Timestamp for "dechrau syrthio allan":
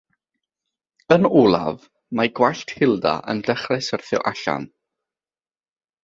3.49-4.65